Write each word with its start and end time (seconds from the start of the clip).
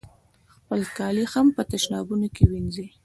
خپل 0.55 0.79
کالي 0.97 1.25
هم 1.33 1.47
په 1.55 1.61
تشنابونو 1.71 2.27
کې 2.35 2.43
وینځي. 2.51 2.87